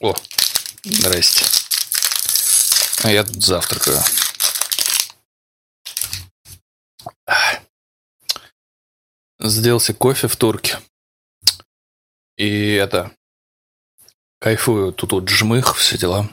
О, 0.00 0.14
здрасте. 0.82 1.44
А 3.04 3.10
я 3.10 3.24
тут 3.24 3.42
завтракаю. 3.42 4.00
Сделался 9.38 9.94
кофе 9.94 10.28
в 10.28 10.36
турке. 10.36 10.80
И 12.36 12.72
это... 12.72 13.14
Кайфую. 14.40 14.92
Тут 14.92 15.12
вот 15.12 15.28
жмых, 15.28 15.76
все 15.76 15.96
дела. 15.96 16.28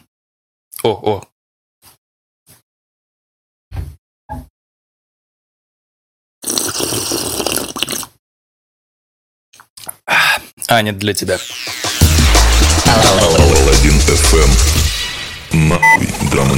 О, 0.82 0.90
о. 0.90 1.29
Аня, 10.72 10.94
для 10.94 11.16
тебя. 11.16 11.40
Алладин 12.86 13.98
FM. 14.08 14.50
Нахуй 15.52 16.08
драм. 16.30 16.50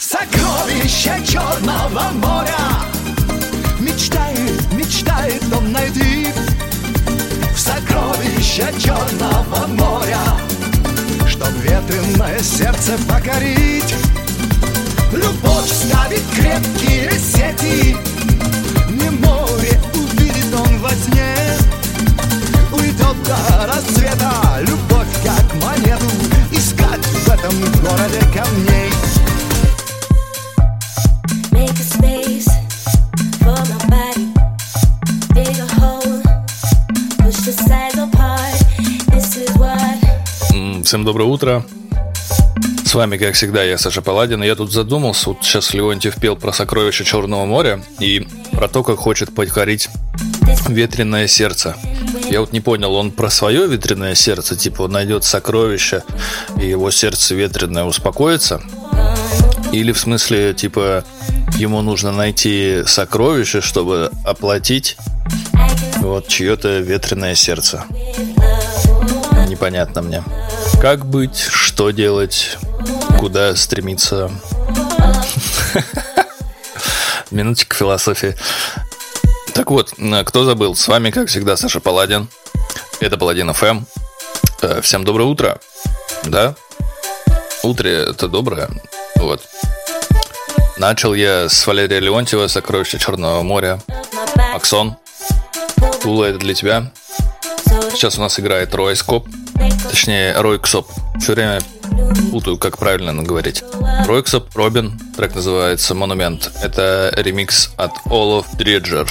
Сокровища 0.00 1.20
Черного 1.26 2.10
моря 2.14 2.56
Мечтает, 3.80 4.72
мечтает 4.72 5.42
он 5.54 5.72
найти 5.72 6.28
В 7.54 7.58
сокровища 7.58 8.72
Черного 8.80 9.66
моря 9.66 10.20
Чтоб 11.28 11.50
ветреное 11.62 12.40
сердце 12.42 12.96
покорить 13.06 13.94
Любовь 15.12 15.70
ставит 15.70 16.22
крепкие 16.34 17.10
сети 17.18 17.94
Не 18.88 19.10
море 19.10 19.55
увидит 20.56 20.72
он 20.72 20.78
во 20.78 20.90
сне 20.90 21.34
Уйдет 22.72 23.22
до 23.24 23.66
рассвета 23.66 24.32
Любовь 24.60 25.06
как 25.24 25.44
монету 25.62 26.06
Искать 26.50 27.04
в 27.04 27.28
этом 27.28 27.52
городе 27.82 28.20
камней 28.34 28.90
Make 31.52 31.70
a 31.70 31.84
space 31.84 32.48
for 33.40 33.56
my 33.56 33.88
body. 33.88 34.28
Dig 35.34 35.58
a 35.58 35.66
hole, 35.80 36.22
push 37.18 37.40
the 37.46 37.52
sides 37.52 37.98
apart. 37.98 38.54
This 39.08 39.36
is 39.36 39.56
what 39.56 39.98
М, 40.52 40.82
Всем 40.82 41.04
доброе 41.04 41.24
утро. 41.24 41.64
Вами, 42.96 43.18
как 43.18 43.34
всегда, 43.34 43.62
я 43.62 43.76
Саша 43.76 44.00
Паладин. 44.00 44.42
Я 44.42 44.54
тут 44.54 44.72
задумался, 44.72 45.28
вот 45.28 45.40
сейчас 45.42 45.74
Леонтьев 45.74 46.18
пел 46.18 46.34
про 46.34 46.50
сокровища 46.50 47.04
Черного 47.04 47.44
моря 47.44 47.82
и 48.00 48.26
про 48.52 48.68
то, 48.68 48.82
как 48.82 48.96
хочет 48.96 49.34
покорить 49.34 49.90
ветреное 50.66 51.26
сердце. 51.26 51.76
Я 52.30 52.40
вот 52.40 52.52
не 52.52 52.62
понял, 52.62 52.94
он 52.94 53.10
про 53.10 53.28
свое 53.28 53.66
ветреное 53.66 54.14
сердце, 54.14 54.56
типа 54.56 54.84
он 54.84 54.92
найдет 54.92 55.24
сокровище, 55.24 56.04
и 56.58 56.70
его 56.70 56.90
сердце 56.90 57.34
ветреное 57.34 57.84
успокоится? 57.84 58.62
Или 59.72 59.92
в 59.92 59.98
смысле, 59.98 60.54
типа, 60.54 61.04
ему 61.58 61.82
нужно 61.82 62.12
найти 62.12 62.82
сокровище, 62.86 63.60
чтобы 63.60 64.10
оплатить 64.24 64.96
вот 65.98 66.28
чье-то 66.28 66.78
ветреное 66.78 67.34
сердце? 67.34 67.84
Непонятно 69.50 70.00
мне. 70.00 70.24
Как 70.80 71.04
быть, 71.04 71.38
что 71.38 71.90
делать, 71.90 72.56
куда 73.18 73.54
стремиться? 73.56 74.30
Минуточка 77.30 77.76
философии. 77.76 78.36
Так 79.54 79.70
вот, 79.70 79.94
кто 80.26 80.44
забыл, 80.44 80.74
с 80.76 80.86
вами, 80.88 81.10
как 81.10 81.28
всегда, 81.28 81.56
Саша 81.56 81.80
Паладин. 81.80 82.28
Это 83.00 83.16
Паладин 83.16 83.52
ФМ. 83.52 83.84
Э, 84.62 84.80
Всем 84.80 85.04
доброе 85.04 85.24
утро. 85.24 85.58
Да? 86.24 86.54
Утро 87.62 87.88
это 87.88 88.28
доброе. 88.28 88.68
Вот. 89.16 89.42
Начал 90.76 91.14
я 91.14 91.48
с 91.48 91.66
Валерия 91.66 92.00
Леонтьева 92.00 92.48
«Сокровища 92.48 92.98
Черного 92.98 93.42
моря». 93.42 93.80
Аксон. 94.54 94.96
Тула, 96.02 96.24
это 96.26 96.38
для 96.38 96.54
тебя. 96.54 96.92
Сейчас 97.92 98.18
у 98.18 98.20
нас 98.20 98.38
играет 98.38 98.74
Рой 98.74 98.94
Скоп. 98.94 99.26
Точнее, 99.90 100.38
Рой 100.38 100.58
Ксоп. 100.58 100.90
Все 101.18 101.32
время 101.32 101.60
путаю, 102.30 102.58
как 102.58 102.78
правильно 102.78 103.22
говорить. 103.22 103.64
Рой 104.06 104.22
Ксоп, 104.22 104.54
Робин. 104.54 104.98
Трек 105.16 105.34
называется 105.34 105.94
«Монумент». 105.94 106.50
Это 106.62 107.12
ремикс 107.16 107.70
от 107.76 107.92
Олаф 108.10 108.54
Дреджер. 108.56 109.08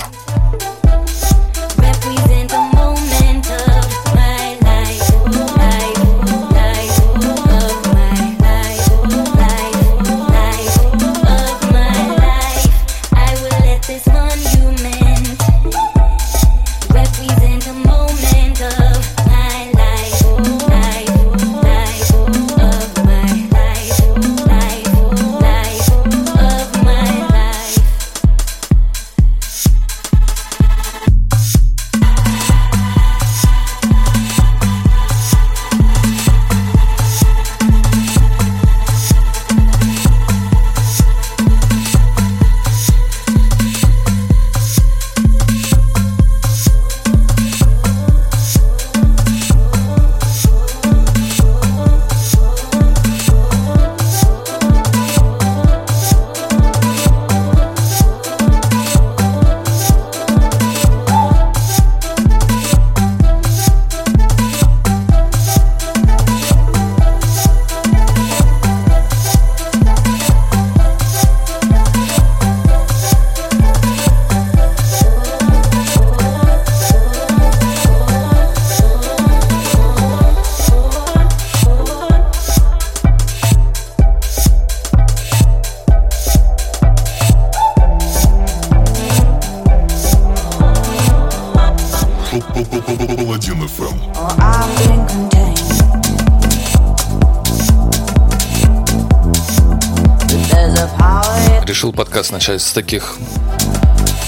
A 100.78 100.89
power 100.97 101.67
Решил 101.67 101.94
подкаст 101.94 102.31
начать 102.31 102.61
с 102.61 102.73
таких 102.73 103.17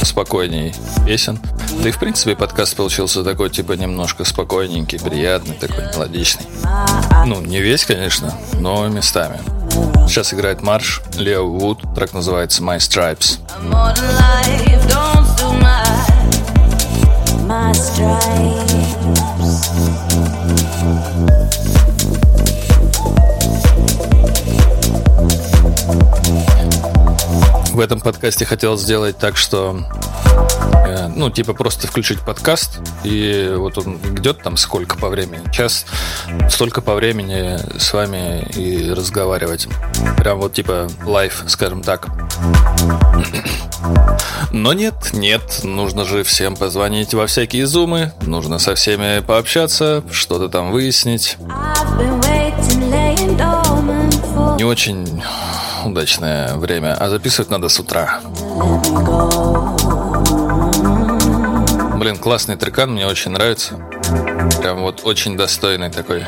спокойней 0.04 0.76
песен. 1.08 1.40
Да 1.82 1.90
и, 1.90 1.92
в 1.92 1.98
принципе, 1.98 2.36
подкаст 2.36 2.76
получился 2.76 3.24
такой, 3.24 3.50
типа, 3.50 3.74
немножко 3.74 4.24
спокойненький, 4.24 5.00
приятный, 5.00 5.56
такой 5.56 5.86
мелодичный. 5.86 6.46
Ну, 7.26 7.42
не 7.42 7.60
весь, 7.60 7.86
конечно, 7.86 8.38
но 8.54 8.88
местами. 8.88 9.40
Сейчас 10.08 10.32
играет 10.34 10.62
марш 10.62 11.02
Лео 11.16 11.48
Вуд, 11.48 11.82
трек 11.96 12.14
называется 12.14 12.62
My 12.62 12.78
Stripes. 12.78 13.40
My 17.68 17.74
stripes. 17.74 19.28
В 27.78 27.80
этом 27.80 28.00
подкасте 28.00 28.44
хотел 28.44 28.76
сделать 28.76 29.20
так, 29.20 29.38
что 29.38 29.78
Э, 30.88 31.08
Ну, 31.16 31.30
типа 31.30 31.54
просто 31.54 31.88
включить 31.88 32.22
подкаст, 32.22 32.80
и 33.04 33.54
вот 33.56 33.78
он 33.78 33.98
идет 34.18 34.42
там 34.42 34.58
сколько 34.58 34.98
по 34.98 35.10
времени. 35.10 35.44
Час 35.52 35.86
столько 36.50 36.82
по 36.82 36.96
времени 36.96 37.60
с 37.80 37.94
вами 37.94 38.48
и 38.56 38.92
разговаривать. 38.92 39.68
Прям 40.18 40.40
вот 40.40 40.54
типа 40.54 40.88
лайф, 41.06 41.44
скажем 41.48 41.84
так. 41.84 42.08
Но 44.52 44.74
нет, 44.74 45.14
нет, 45.14 45.62
нужно 45.64 46.04
же 46.04 46.24
всем 46.24 46.56
позвонить 46.56 47.14
во 47.14 47.28
всякие 47.28 47.68
зумы, 47.68 48.12
нужно 48.22 48.58
со 48.58 48.74
всеми 48.74 49.22
пообщаться, 49.22 50.04
что-то 50.12 50.50
там 50.50 50.72
выяснить. 50.72 51.38
Не 54.58 54.64
очень 54.64 55.22
удачное 55.88 56.56
время, 56.56 56.96
а 56.96 57.10
записывать 57.10 57.50
надо 57.50 57.70
с 57.70 57.80
утра. 57.80 58.20
Блин, 61.96 62.18
классный 62.18 62.56
трекан, 62.56 62.92
мне 62.92 63.08
очень 63.08 63.32
нравится. 63.32 63.76
Прям 64.62 64.82
вот 64.82 65.02
очень 65.04 65.36
достойный 65.36 65.90
такой. 65.90 66.24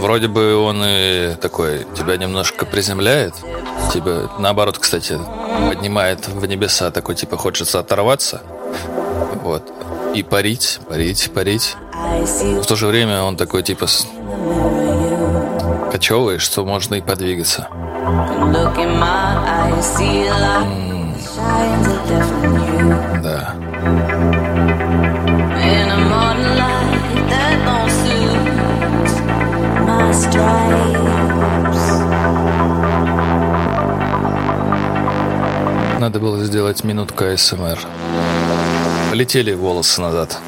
Вроде 0.00 0.28
бы 0.28 0.56
он 0.56 0.82
и 0.84 1.34
такой 1.40 1.86
тебя 1.96 2.16
немножко 2.16 2.64
приземляет. 2.64 3.34
Тебя, 3.92 4.28
наоборот, 4.38 4.78
кстати, 4.78 5.18
поднимает 5.68 6.26
в 6.28 6.46
небеса. 6.46 6.90
Такой, 6.90 7.14
типа, 7.14 7.36
хочется 7.36 7.78
оторваться. 7.78 8.42
Вот. 9.42 9.62
И 10.14 10.22
парить, 10.22 10.80
парить, 10.88 11.30
парить. 11.34 11.76
See 12.24 12.60
В 12.60 12.66
то 12.66 12.76
же 12.76 12.86
время 12.86 13.22
он 13.22 13.36
такой, 13.36 13.62
типа, 13.62 13.86
кочевый, 15.90 16.38
что 16.38 16.64
можно 16.64 16.94
и 16.94 17.00
подвигаться. 17.00 17.68
Да. 23.22 23.54
Надо 35.98 36.18
было 36.18 36.42
сделать 36.44 36.82
минутку 36.82 37.24
АСМР. 37.24 37.78
Полетели 39.10 39.52
волосы 39.52 40.00
назад. 40.00 40.38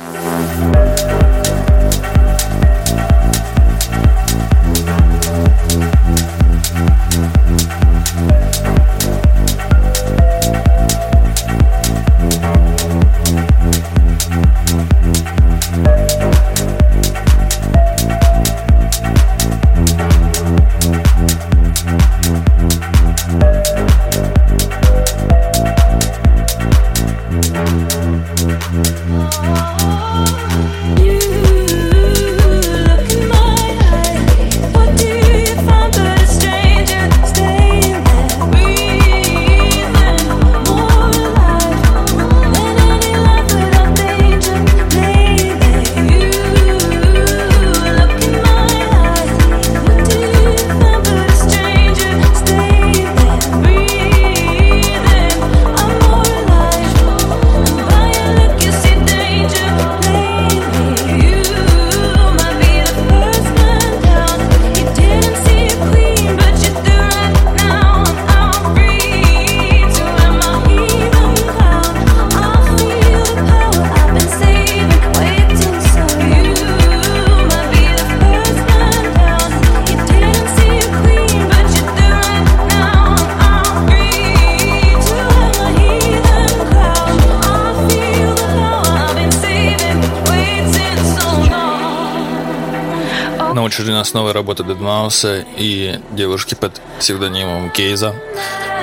Научили 94.12 94.14
нас 94.14 94.14
новой 94.14 94.32
работы 94.32 94.64
Дедмауса 94.64 95.44
и 95.56 95.98
девушки 96.12 96.54
под 96.54 96.80
псевдонимом 96.98 97.70
Кейза 97.70 98.14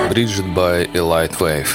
Bridget 0.10 0.54
by 0.54 0.90
a 0.94 1.00
Light 1.00 1.38
Wave. 1.40 1.68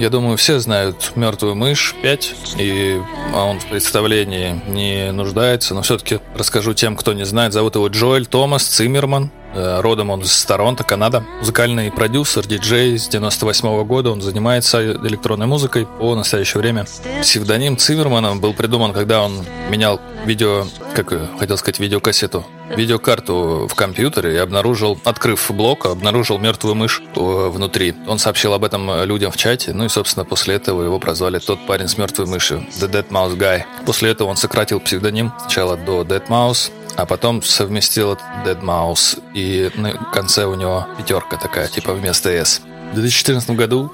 Я 0.00 0.10
думаю, 0.10 0.36
все 0.36 0.58
знают 0.58 1.12
«Мертвую 1.14 1.54
мышь» 1.54 1.94
5, 2.02 2.34
и 2.58 3.00
он 3.34 3.60
в 3.60 3.66
представлении 3.66 4.60
не 4.66 5.12
нуждается, 5.12 5.74
но 5.74 5.82
все-таки 5.82 6.20
расскажу 6.36 6.74
тем, 6.74 6.96
кто 6.96 7.12
не 7.12 7.24
знает. 7.24 7.52
Зовут 7.52 7.76
его 7.76 7.88
Джоэль 7.88 8.26
Томас 8.26 8.64
Циммерман. 8.64 9.30
Э, 9.54 9.80
Родом 9.80 10.10
он 10.10 10.20
из 10.22 10.44
Торонто, 10.44 10.84
Канада. 10.84 11.24
Музыкальный 11.38 11.90
продюсер, 11.92 12.46
диджей 12.46 12.98
с 12.98 13.08
98 13.08 13.84
года. 13.84 14.10
Он 14.10 14.20
занимается 14.20 14.82
электронной 14.92 15.46
музыкой 15.46 15.86
по 15.86 16.14
настоящее 16.14 16.60
время. 16.60 16.86
Псевдоним 17.22 17.76
Циммермана 17.76 18.36
был 18.36 18.52
придуман, 18.52 18.92
когда 18.92 19.22
он 19.22 19.44
менял 19.68 20.00
видео, 20.24 20.66
как 20.94 21.12
э, 21.12 21.26
хотел 21.38 21.56
сказать, 21.56 21.78
видеокассету, 21.78 22.44
видеокарту 22.76 23.68
в 23.70 23.74
компьютере 23.74 24.34
и 24.34 24.38
обнаружил, 24.38 24.98
открыв 25.04 25.50
блок, 25.50 25.86
обнаружил 25.86 26.38
мертвую 26.38 26.74
мышь 26.74 27.00
э, 27.14 27.20
внутри. 27.20 27.94
Он 28.08 28.18
сообщил 28.18 28.54
об 28.54 28.64
этом 28.64 29.04
людям 29.04 29.30
в 29.30 29.36
чате, 29.36 29.72
ну 29.72 29.84
и, 29.84 29.88
собственно, 29.88 30.24
после 30.24 30.56
этого 30.56 30.82
его 30.82 30.98
прозвали 30.98 31.38
тот 31.38 31.64
парень 31.66 31.88
с 31.88 31.96
мертвой 31.96 32.26
мышью, 32.26 32.66
The 32.80 32.90
Dead 32.90 33.08
Mouse 33.08 33.36
Guy. 33.36 33.62
После 33.86 34.10
этого 34.10 34.28
он 34.28 34.36
сократил 34.36 34.80
псевдоним 34.80 35.32
сначала 35.38 35.76
до 35.76 36.02
Dead 36.02 36.26
Mouse, 36.28 36.70
а 36.96 37.06
потом 37.06 37.42
совместил 37.42 38.18
Dead 38.44 38.60
Mouse, 38.60 39.20
и 39.34 39.70
на 39.74 39.92
конце 39.92 40.44
у 40.44 40.54
него 40.54 40.86
пятерка 40.96 41.36
такая, 41.36 41.68
типа 41.68 41.92
вместо 41.92 42.30
S. 42.30 42.60
В 42.92 42.94
2014 42.94 43.50
году 43.50 43.90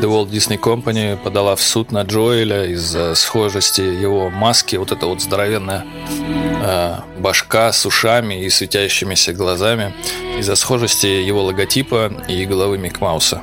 The 0.00 0.04
Walt 0.04 0.30
Disney 0.30 0.58
Company 0.58 1.16
подала 1.16 1.56
в 1.56 1.60
суд 1.60 1.92
на 1.92 2.02
Джоэля 2.02 2.64
из-за 2.66 3.14
схожести 3.14 3.82
его 3.82 4.30
маски, 4.30 4.76
вот 4.76 4.92
эта 4.92 5.06
вот 5.06 5.20
здоровенная 5.20 5.84
э, 6.62 6.94
башка 7.18 7.70
с 7.70 7.84
ушами 7.84 8.42
и 8.42 8.48
светящимися 8.48 9.34
глазами, 9.34 9.92
из-за 10.38 10.56
схожести 10.56 11.06
его 11.06 11.44
логотипа 11.44 12.10
и 12.28 12.46
головы 12.46 12.78
Мик 12.78 13.00
Мауса. 13.02 13.42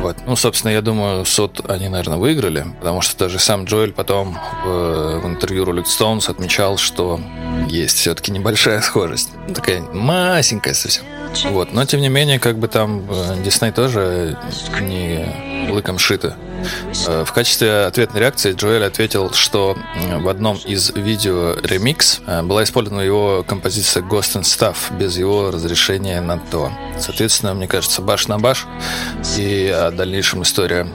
Вот. 0.00 0.16
Ну, 0.26 0.34
собственно, 0.34 0.72
я 0.72 0.80
думаю, 0.80 1.24
суд 1.24 1.60
они, 1.68 1.88
наверное, 1.88 2.16
выиграли, 2.16 2.66
потому 2.80 3.02
что 3.02 3.18
даже 3.18 3.38
сам 3.38 3.64
Джоэль 3.64 3.92
потом 3.92 4.38
в, 4.64 5.20
в 5.20 5.26
интервью 5.26 5.64
Rolling 5.64 5.84
Stones 5.84 6.30
отмечал, 6.30 6.78
что 6.78 7.20
есть 7.68 7.98
все-таки 7.98 8.32
небольшая 8.32 8.80
схожесть. 8.80 9.30
Ну, 9.46 9.54
такая 9.54 9.82
масенькая 9.82 10.74
совсем. 10.74 11.04
Вот. 11.50 11.72
Но, 11.72 11.84
тем 11.84 12.00
не 12.00 12.08
менее, 12.08 12.38
как 12.38 12.58
бы 12.58 12.66
там 12.66 13.04
э, 13.10 13.42
Дисней 13.44 13.72
тоже 13.72 14.38
не 14.80 15.70
лыком 15.70 15.98
шито. 15.98 16.36
Э, 17.06 17.24
В 17.24 17.32
качестве 17.32 17.84
ответной 17.84 18.20
реакции 18.20 18.52
Джоэль 18.52 18.84
ответил, 18.84 19.32
что 19.32 19.76
в 20.18 20.28
одном 20.28 20.56
из 20.56 20.90
видео 20.94 21.56
ремикс 21.62 22.20
э, 22.26 22.42
была 22.42 22.62
использована 22.64 23.02
его 23.02 23.44
композиция 23.46 24.02
Ghost 24.02 24.40
and 24.40 24.42
Stuff 24.42 24.96
без 24.98 25.16
его 25.16 25.50
разрешения 25.50 26.20
на 26.20 26.38
то. 26.38 26.70
Соответственно, 26.98 27.54
мне 27.54 27.66
кажется, 27.66 28.02
баш 28.02 28.28
на 28.28 28.38
баш, 28.38 28.66
и 29.38 29.68
о 29.68 29.90
дальнейшем 29.90 30.42
история 30.42 30.86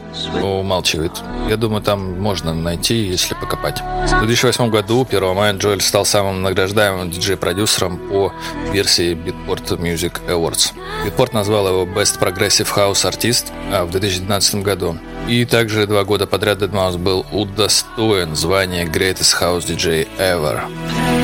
умалчивает. 0.41 1.11
Я 1.49 1.57
думаю, 1.57 1.81
там 1.81 2.19
можно 2.19 2.53
найти, 2.53 2.95
если 2.95 3.33
покопать. 3.33 3.81
В 4.07 4.19
2008 4.25 4.69
году, 4.69 5.05
1 5.09 5.35
мая, 5.35 5.53
Джоэль 5.53 5.81
стал 5.81 6.05
самым 6.05 6.41
награждаемым 6.43 7.11
диджей-продюсером 7.11 7.97
по 7.97 8.33
версии 8.71 9.13
Beatport 9.13 9.79
Music 9.79 10.19
Awards. 10.27 10.73
Beatport 11.05 11.33
назвал 11.33 11.67
его 11.67 11.85
Best 11.85 12.19
Progressive 12.19 12.67
House 12.75 13.09
Artist 13.09 13.51
а, 13.71 13.85
в 13.85 13.91
2012 13.91 14.55
году. 14.63 14.97
И 15.27 15.43
также 15.55 15.87
два 15.87 16.03
года 16.03 16.27
подряд 16.27 16.61
Deadmau5 16.61 16.97
был 16.97 17.25
удостоен 17.31 18.35
звания 18.35 18.85
Greatest 18.85 19.39
House 19.41 19.65
DJ 19.65 20.05
Ever. 20.17 21.14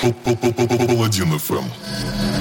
Паладин 0.00 1.38
ФМ. 1.38 2.39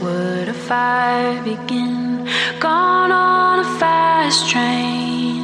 Would 0.00 0.48
a 0.48 0.54
fire 0.54 1.42
begin? 1.42 2.28
Gone 2.60 3.12
on 3.12 3.60
a 3.60 3.64
fast 3.78 4.48
train, 4.50 5.42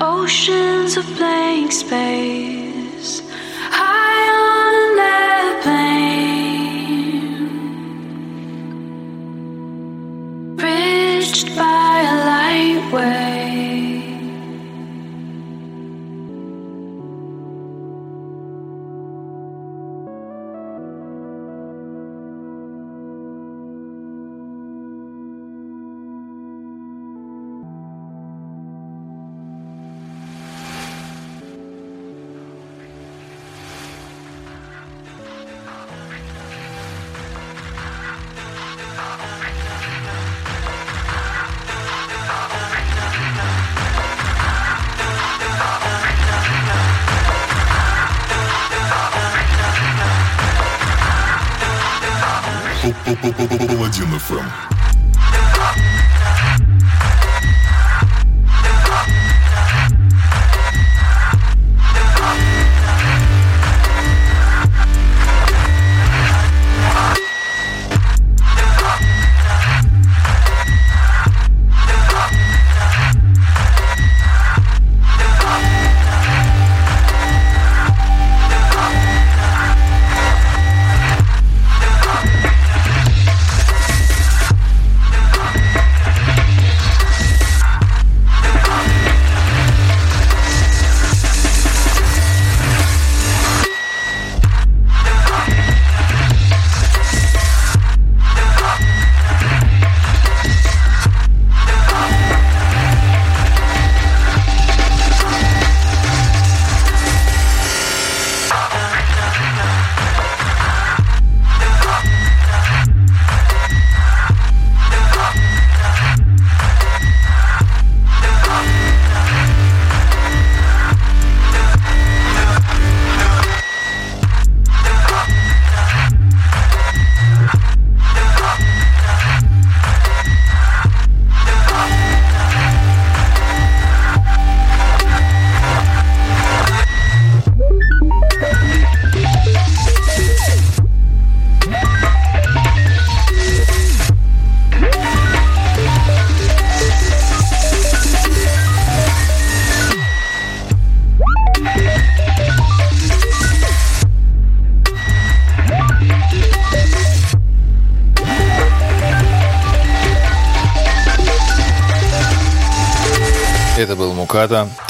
oceans 0.00 0.96
of 0.96 1.06
blank 1.16 1.72
space, 1.72 3.22
high 3.78 4.26
on 4.52 4.74
an 4.82 4.98
airplane, 5.20 5.76
bridged 10.56 11.48
by 11.56 12.02
a 12.12 12.14
light 12.30 12.92
way. 12.92 13.19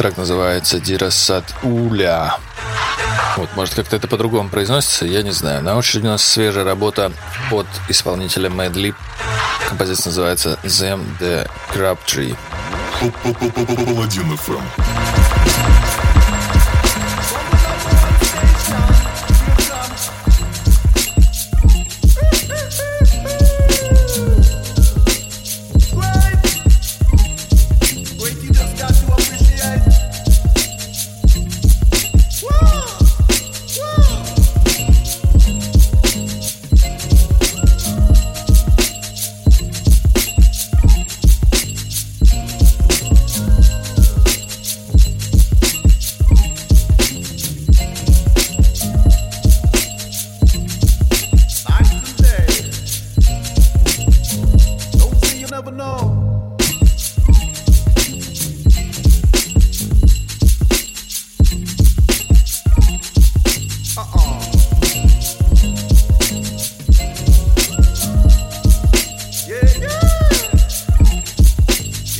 Трек 0.00 0.16
называется 0.16 0.80
Дирасат 0.80 1.44
Уля. 1.62 2.38
Вот, 3.36 3.50
может, 3.54 3.74
как-то 3.74 3.96
это 3.96 4.08
по-другому 4.08 4.48
произносится, 4.48 5.04
я 5.04 5.22
не 5.22 5.30
знаю. 5.30 5.62
На 5.62 5.76
очереди 5.76 6.06
у 6.06 6.08
нас 6.08 6.24
свежая 6.24 6.64
работа 6.64 7.12
от 7.50 7.66
исполнителя 7.90 8.48
Mad 8.48 8.72
Lib. 8.72 8.94
Композиция 9.68 10.08
называется 10.08 10.58
Them 10.62 11.04
the. 11.20 11.46
Паладин 13.84 14.38
ФМ. 14.38 15.79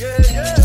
Yeah, 0.01 0.17
yeah. 0.31 0.60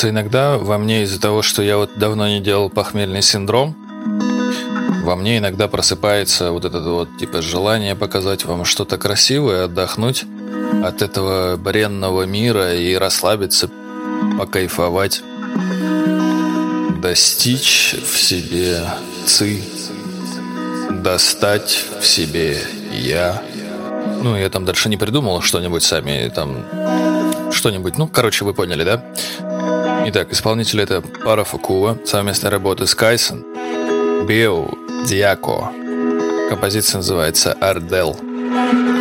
Кажется, 0.00 0.18
иногда 0.18 0.56
во 0.56 0.78
мне 0.78 1.02
из-за 1.02 1.20
того, 1.20 1.42
что 1.42 1.60
я 1.60 1.76
вот 1.76 1.90
давно 1.98 2.26
не 2.26 2.40
делал 2.40 2.70
похмельный 2.70 3.20
синдром, 3.20 3.76
во 5.04 5.14
мне 5.14 5.36
иногда 5.36 5.68
просыпается 5.68 6.52
вот 6.52 6.64
это 6.64 6.80
вот 6.80 7.18
типа 7.18 7.42
желание 7.42 7.94
показать 7.94 8.46
вам 8.46 8.64
что-то 8.64 8.96
красивое, 8.96 9.64
отдохнуть 9.64 10.24
от 10.82 11.02
этого 11.02 11.58
бренного 11.58 12.22
мира 12.22 12.74
и 12.74 12.94
расслабиться, 12.94 13.70
покайфовать, 14.38 15.22
достичь 17.02 17.94
в 18.02 18.18
себе 18.18 18.80
ци, 19.26 19.60
достать 20.88 21.84
в 22.00 22.06
себе 22.06 22.56
я. 22.90 23.42
Ну, 24.22 24.34
я 24.34 24.48
там 24.48 24.64
дальше 24.64 24.88
не 24.88 24.96
придумал 24.96 25.42
что-нибудь 25.42 25.82
сами, 25.82 26.32
там 26.34 26.64
что-нибудь. 27.52 27.98
Ну, 27.98 28.08
короче, 28.08 28.46
вы 28.46 28.54
поняли, 28.54 28.84
да? 28.84 29.04
Итак, 30.06 30.32
исполнитель 30.32 30.80
это 30.80 31.02
Пара 31.02 31.44
Фукуа, 31.44 31.98
совместная 32.04 32.50
работа 32.50 32.86
с 32.86 32.94
Кайсон, 32.94 33.44
Био 34.26 34.68
Диако. 35.06 35.70
Композиция 36.48 36.98
называется 36.98 37.52
Ардел 37.60 38.16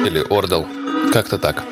или 0.05 0.23
Ордел, 0.29 0.67
как-то 1.13 1.37
так. 1.39 1.63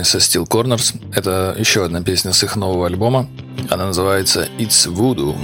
Вас 0.00 0.06
знакомить 0.06 0.06
со 0.06 0.18
Steel 0.18 0.48
Corners. 0.48 0.94
Это 1.14 1.54
еще 1.58 1.84
одна 1.84 2.02
песня 2.02 2.32
с 2.32 2.42
их 2.42 2.56
нового 2.56 2.86
альбома. 2.86 3.26
Она 3.70 3.86
называется 3.86 4.48
It's 4.58 4.86
Voodoo. 4.86 5.36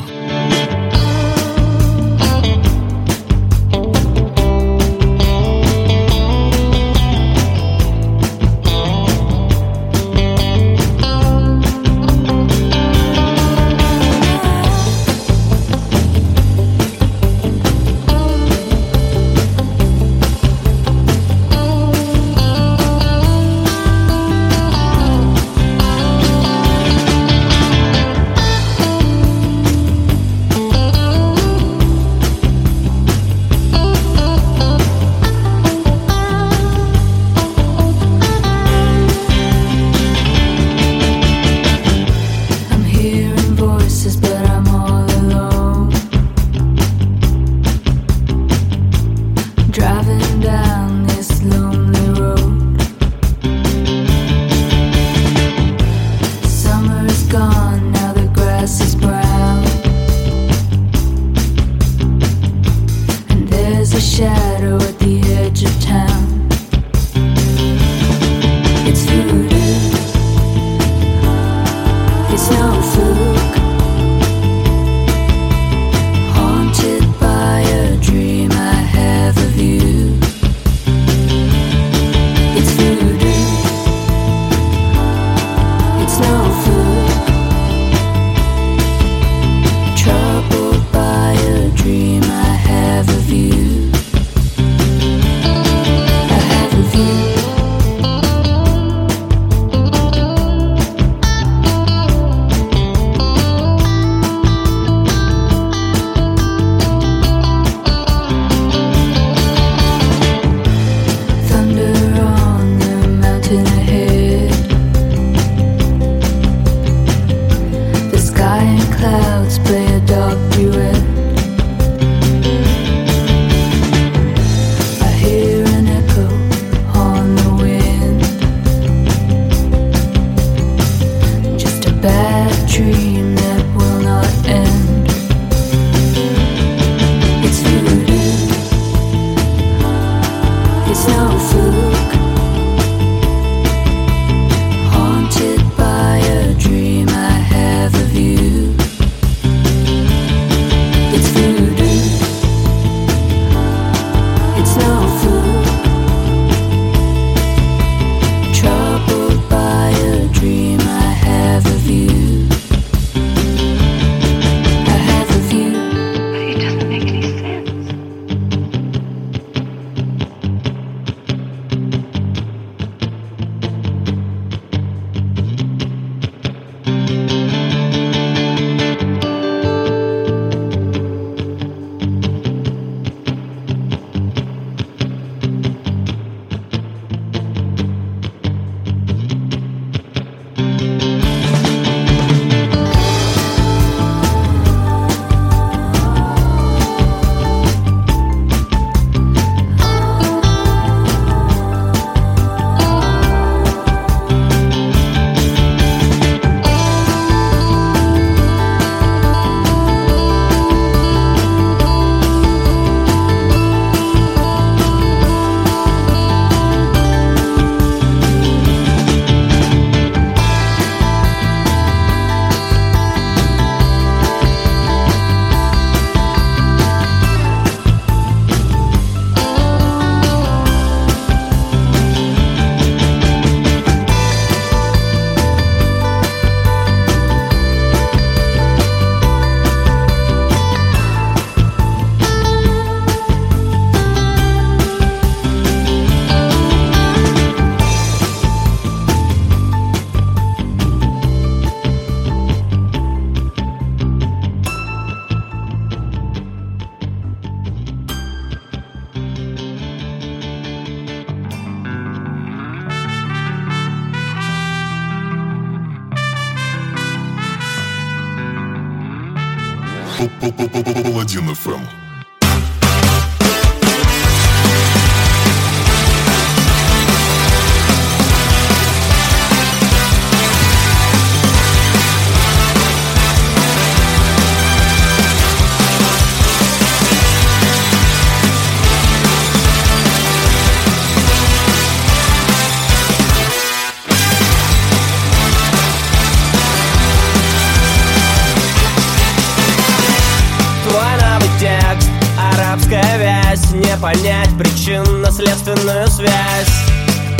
Вязь 303.96 304.02
Не 304.02 304.02
понять 304.02 304.58
причинно-следственную 304.58 306.08
связь. 306.08 306.68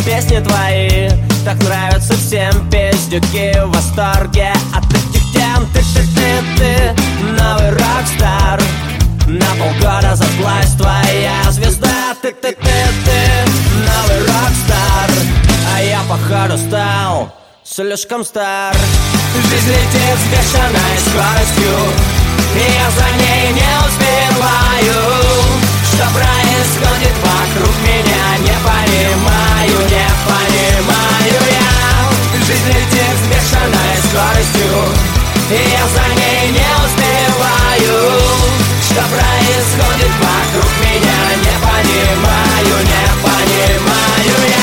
Песни 0.04 0.38
твои 0.40 1.08
так 1.44 1.62
нравятся 1.62 2.14
всем 2.14 2.70
Пиздюки 2.70 3.58
в 3.64 3.72
восторге 3.72 4.52
от 4.74 4.84
этих 4.84 5.32
тем. 5.32 5.66
Ты, 5.72 5.80
ты, 5.80 6.06
ты, 6.14 6.42
ты, 6.56 7.02
новый 7.32 7.70
рок-стар 7.70 8.60
На 9.26 9.46
полгода 9.56 10.14
зашлась 10.16 10.72
твоя 10.76 11.50
звезда. 11.50 12.14
Ты, 12.22 12.32
ты, 12.32 12.52
ты, 12.52 12.74
ты, 13.04 13.50
новый 13.78 14.20
рок-стар 14.20 15.10
А 15.74 15.82
я 15.82 16.00
походу 16.08 16.58
стал 16.58 17.32
слишком 17.64 18.24
стар. 18.24 18.74
Жизнь 19.50 19.68
летит 19.68 20.18
с 20.18 20.26
бешеной 20.30 20.98
скоростью 21.00 21.76
И 22.54 22.72
я 22.72 22.90
за 22.90 23.08
ней 23.18 23.52
не 23.52 23.70
успеваю 23.86 25.65
Что 25.96 26.04
происходит 26.10 27.16
вокруг 27.24 27.74
меня. 27.80 28.36
Не 28.40 28.52
понимаю, 28.68 29.78
не 29.88 30.08
понимаю 30.28 31.40
я. 31.48 32.44
Жизнь 32.44 32.68
летит 32.68 33.16
с 33.16 33.26
бешеной 33.28 33.96
скоростью 34.04 34.76
И 35.48 35.70
я 35.72 35.88
за 35.88 36.14
ней 36.20 36.50
не 36.52 36.68
успеваю. 36.84 37.96
Что 38.82 39.00
происходит 39.08 40.12
вокруг 40.20 40.70
меня 40.84 41.18
Не 41.42 41.56
понимаю, 41.64 42.76
не 42.84 43.04
понимаю 43.24 44.50
я 44.50 44.55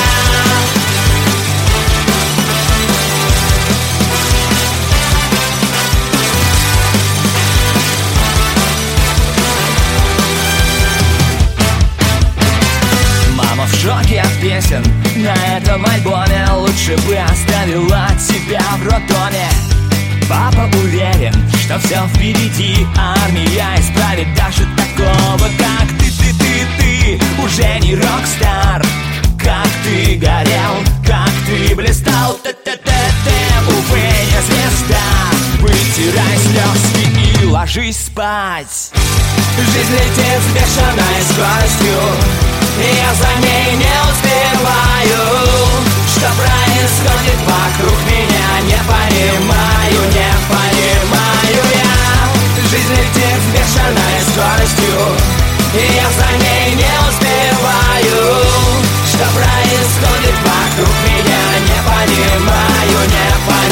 песен 14.64 14.84
на 15.16 15.58
этом 15.58 15.86
альбоме 15.86 16.46
Лучше 16.56 16.96
бы 17.08 17.18
оставила 17.18 18.08
тебя 18.28 18.62
в 18.78 18.88
роддоме. 18.88 19.48
Папа 20.30 20.70
уверен, 20.78 21.34
что 21.64 21.80
все 21.80 22.08
впереди 22.14 22.86
а 22.98 23.16
Армия 23.26 23.68
исправит 23.78 24.28
даже 24.36 24.66
такого, 24.76 25.50
как 25.58 25.88
ты. 26.00 26.12
Ты, 26.12 26.34
ты, 26.34 27.18
ты 27.18 27.44
уже 27.44 27.80
не 27.80 27.96
рок-стар. 27.96 28.84
Как 29.42 29.68
ты 29.84 30.16
горел, 30.16 30.84
как 31.06 31.32
ты 31.46 31.76
блистал. 31.76 32.34
Т 32.44 32.54
т 32.54 32.78
т 32.78 32.92
т 32.92 33.32
увы, 33.68 34.00
не 34.00 34.42
звезда. 34.48 35.04
Вытирай 35.60 36.38
слезки 36.38 37.44
и 37.44 37.46
ложись 37.46 38.06
спать. 38.06 38.92
Жизнь 39.58 39.94
летит 39.94 40.40
с 40.42 40.54
бешеной 40.56 41.22
скоростью 41.30 42.63
я 42.86 43.14
за 43.14 43.32
ней 43.40 43.76
не 43.76 43.96
успеваю 44.10 45.22
Что 46.08 46.28
происходит 46.36 47.40
вокруг 47.48 47.98
меня 48.06 48.50
Не 48.64 48.80
понимаю, 48.92 50.00
не 50.12 50.32
понимаю 50.52 51.64
я. 51.74 51.94
Жизнь 52.70 52.92
летит 52.92 53.40
с 53.40 53.48
бешеной 53.54 54.18
скоростью 54.32 55.00
И 55.74 55.96
я 55.96 56.08
за 56.12 56.30
ней 56.44 56.76
не 56.76 56.94
успеваю 57.08 58.44
Что 59.08 59.26
происходит 59.38 60.38
вокруг 60.44 60.94
меня 61.08 61.44
Не 61.68 61.80
понимаю, 61.88 63.00
не 63.08 63.48
понимаю 63.48 63.63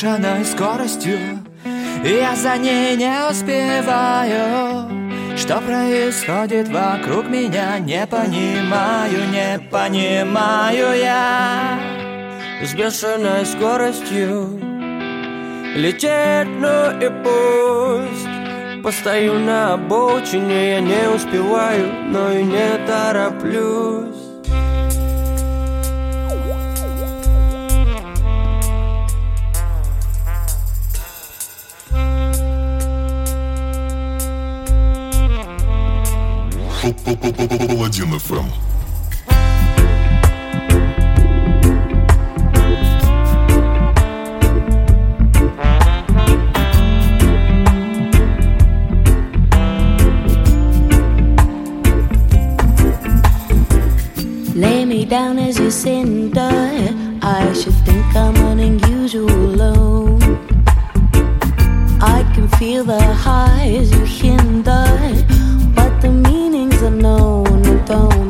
бешеной 0.00 0.44
скоростью. 0.44 1.18
Я 2.02 2.34
за 2.34 2.56
ней 2.56 2.96
не 2.96 3.28
успеваю. 3.30 4.88
Что 5.36 5.60
происходит 5.60 6.68
вокруг 6.68 7.28
меня 7.28 7.78
Не 7.78 8.06
понимаю, 8.06 9.28
не 9.30 9.58
понимаю 9.70 10.98
я. 10.98 11.78
С 12.62 12.74
бешеной 12.74 13.44
скоростью 13.44 14.58
Летит, 15.74 16.48
ну 16.58 16.98
и 16.98 17.10
пусть. 17.22 18.82
Постою 18.82 19.38
на 19.38 19.74
обочине, 19.74 20.72
я 20.72 20.80
не 20.80 21.08
успеваю, 21.14 21.92
но 22.08 22.32
и 22.32 22.42
не 22.42 22.86
тороплюсь 22.86 24.19
Паладин 37.85 38.19
ФМ. 38.19 38.49
Lay 54.55 54.85
me 54.85 55.05
down 55.05 55.37
as 55.37 55.59
you 55.59 55.69
sit 55.69 56.05
and 56.05 56.33
die. 56.33 56.93
I 57.21 57.53
should 57.53 57.73
think 57.85 58.15
I'm 58.15 58.35
an 58.35 58.59
unusual 58.59 59.27
low. 59.27 60.17
I 62.01 62.23
can 62.33 62.47
feel 62.57 62.83
the 62.83 63.03
highs 63.13 63.91
you 63.91 64.05
hinder, 64.05 64.85
but 65.13 65.27
the 65.27 65.28
unknown, 66.90 67.46
unknown. 67.86 68.29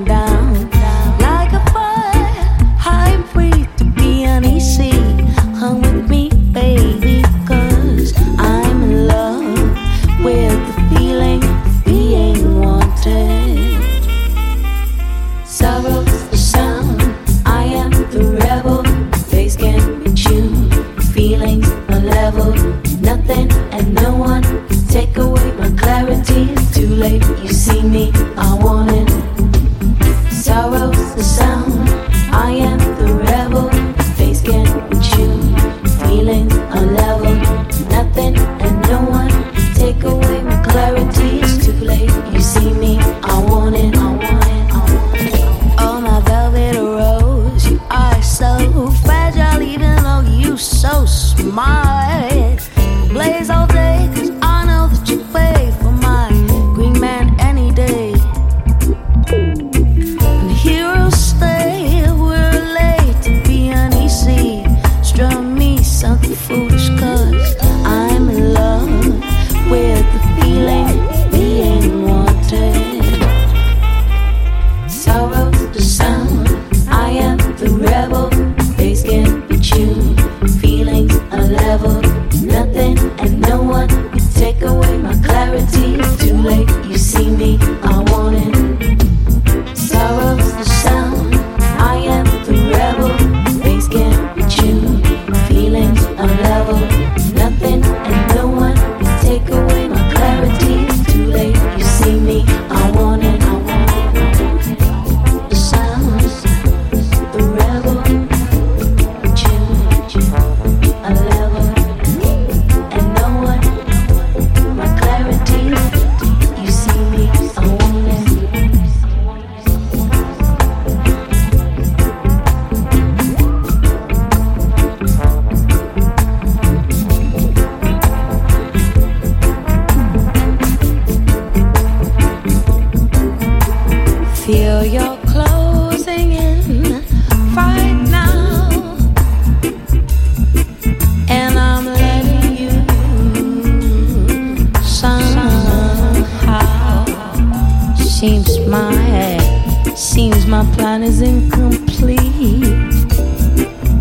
lies 151.10 151.20
incomplete. 151.22 152.92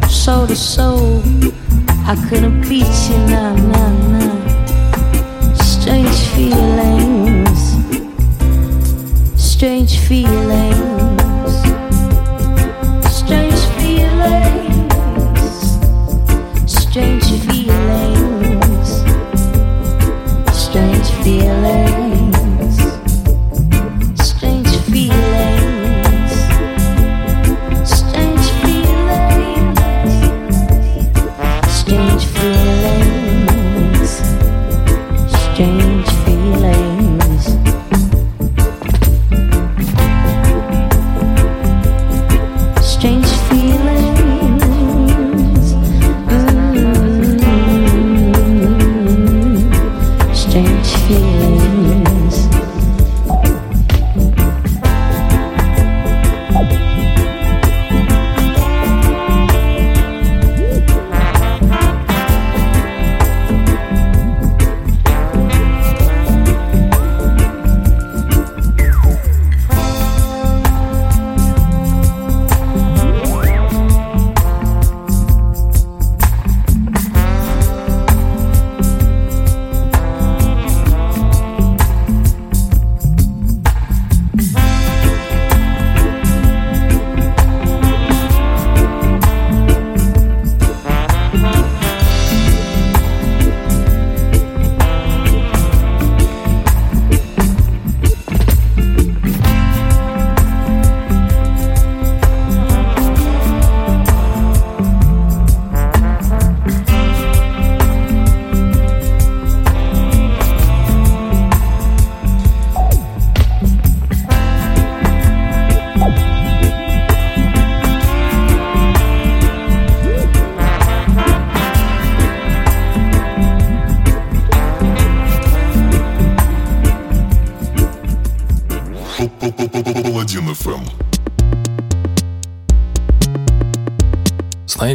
Soul 0.10 0.48
to 0.48 0.56
soul, 0.56 1.22
I 2.06 2.16
couldn't 2.30 2.62
beat 2.68 2.86
you 3.10 3.18
now, 3.28 3.56
now, 3.56 3.92
now. 4.10 5.54
Strange 5.56 6.18
feelings, 6.36 7.78
strange 9.38 9.98
feelings. 10.00 10.89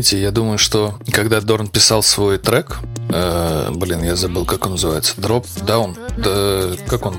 Знаете, 0.05 0.23
я 0.23 0.33
думаю, 0.33 0.59
что 0.59 0.97
когда 1.13 1.41
Дорн 1.41 1.67
писал 1.67 2.03
свой 2.03 2.37
трек, 2.37 2.77
э, 3.09 3.71
блин, 3.71 4.03
я 4.03 4.17
забыл, 4.17 4.45
как 4.45 4.67
он 4.67 4.73
называется, 4.73 5.15
Drop 5.17 5.47
Down, 5.65 5.97
да, 6.19 6.77
как 6.87 7.07
он. 7.07 7.17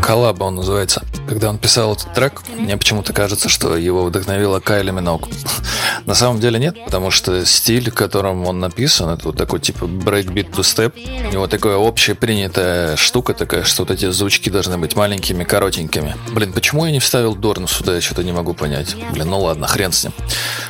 Коллаба 0.00 0.44
он 0.44 0.54
называется. 0.54 1.02
Когда 1.30 1.48
он 1.48 1.58
писал 1.58 1.92
этот 1.92 2.12
трек, 2.12 2.42
мне 2.58 2.76
почему-то 2.76 3.12
кажется, 3.12 3.48
что 3.48 3.76
его 3.76 4.02
вдохновила 4.02 4.58
Кайли 4.58 4.90
Минок. 4.90 5.28
На 6.04 6.16
самом 6.16 6.40
деле 6.40 6.58
нет, 6.58 6.84
потому 6.84 7.12
что 7.12 7.46
стиль, 7.46 7.92
которым 7.92 8.44
он 8.48 8.58
написан, 8.58 9.10
это 9.10 9.26
вот 9.26 9.36
такой 9.36 9.60
типа 9.60 9.84
breakbeat 9.84 10.50
to 10.50 10.62
step. 10.62 10.92
У 11.28 11.32
него 11.32 11.46
такая 11.46 11.76
общая 11.76 12.16
принятая 12.16 12.96
штука 12.96 13.32
такая, 13.32 13.62
что 13.62 13.84
вот 13.84 13.92
эти 13.92 14.10
звучки 14.10 14.50
должны 14.50 14.76
быть 14.76 14.96
маленькими, 14.96 15.44
коротенькими. 15.44 16.16
Блин, 16.32 16.52
почему 16.52 16.84
я 16.84 16.90
не 16.90 16.98
вставил 16.98 17.36
Дорн 17.36 17.68
сюда, 17.68 17.94
я 17.94 18.00
что-то 18.00 18.24
не 18.24 18.32
могу 18.32 18.52
понять. 18.52 18.96
Блин, 19.12 19.30
ну 19.30 19.38
ладно, 19.38 19.68
хрен 19.68 19.92
с 19.92 20.02
ним. 20.02 20.12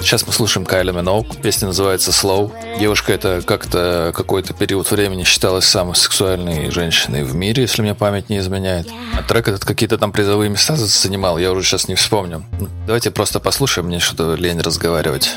Сейчас 0.01 0.27
мы 0.27 0.35
слушаем 0.35 0.67
Кайли 0.67 0.93
Минок. 0.93 1.41
Песня 1.41 1.69
называется 1.69 2.11
Slow. 2.11 2.53
Девушка 2.79 3.15
это 3.15 3.41
как-то 3.41 4.13
какой-то 4.15 4.53
период 4.53 4.91
времени 4.91 5.25
считалась 5.25 5.65
самой 5.65 5.97
сексуальной 5.97 6.71
женщиной 6.71 7.25
в 7.25 7.35
мире, 7.35 7.63
если 7.63 7.81
мне 7.81 7.95
память 7.95 8.29
не 8.29 8.37
изменяет. 8.41 8.89
А 9.17 9.23
трек 9.23 9.49
этот 9.49 9.65
какие-то 9.65 9.97
там 9.97 10.13
призовые 10.13 10.50
места 10.51 10.77
занимал, 10.77 11.39
я 11.39 11.53
уже 11.53 11.67
сейчас 11.67 11.89
не 11.89 11.95
вспомню. 11.95 12.45
Давайте 12.87 13.11
просто 13.11 13.41
послушаем, 13.41 13.87
мне 13.87 14.01
что-то 14.01 14.35
лень 14.35 14.61
разговаривать. 14.61 15.37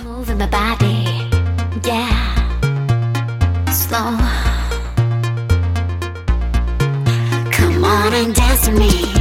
Come 7.52 7.84
on 7.86 8.14
and 8.14 8.34
dance 8.34 8.68
with 8.68 8.78
me, 8.78 9.13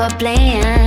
for 0.00 0.08
playing. 0.16 0.79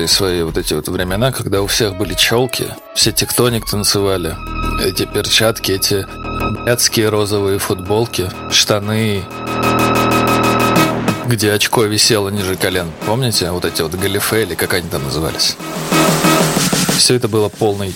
помнили 0.00 0.06
свои 0.06 0.42
вот 0.42 0.56
эти 0.56 0.72
вот 0.72 0.88
времена, 0.88 1.30
когда 1.30 1.60
у 1.60 1.66
всех 1.66 1.96
были 1.96 2.14
челки, 2.14 2.68
все 2.94 3.12
тектоник 3.12 3.68
танцевали, 3.68 4.34
эти 4.82 5.04
перчатки, 5.04 5.72
эти 5.72 6.06
блядские 6.62 7.10
розовые 7.10 7.58
футболки, 7.58 8.30
штаны, 8.50 9.22
где 11.26 11.52
очко 11.52 11.84
висело 11.84 12.30
ниже 12.30 12.56
колен. 12.56 12.90
Помните, 13.04 13.50
вот 13.50 13.64
эти 13.64 13.82
вот 13.82 13.94
галифе 13.94 14.42
или 14.42 14.54
как 14.54 14.72
они 14.74 14.88
там 14.88 15.02
назывались? 15.02 15.56
Все 16.96 17.14
это 17.16 17.28
было 17.28 17.48
полной 17.50 17.92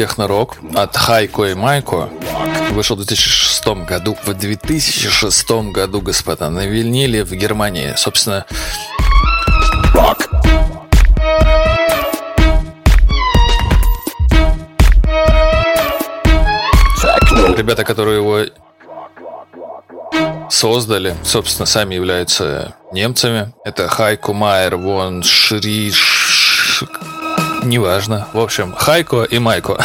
техно-рок 0.00 0.56
от 0.74 0.96
Хайко 0.96 1.44
и 1.44 1.54
Майко. 1.54 2.08
Вышел 2.70 2.96
в 2.96 3.00
2006 3.00 3.66
году. 3.86 4.16
В 4.24 4.32
2006 4.32 5.50
году, 5.72 6.00
господа, 6.00 6.48
на 6.48 6.64
виниле 6.64 7.22
в 7.22 7.32
Германии. 7.32 7.92
Собственно, 7.98 8.46
рок 9.92 10.26
Ребята, 17.58 17.84
которые 17.84 18.16
его 18.16 18.46
создали, 20.48 21.14
собственно, 21.24 21.66
сами 21.66 21.94
являются 21.94 22.74
немцами. 22.90 23.52
Это 23.66 23.86
Хайку 23.88 24.32
Майер, 24.32 24.76
Вон 24.76 25.22
Шриш, 25.22 26.84
Неважно. 27.62 28.26
В 28.32 28.38
общем, 28.38 28.72
Хайко 28.74 29.24
и 29.24 29.38
Майко. 29.38 29.82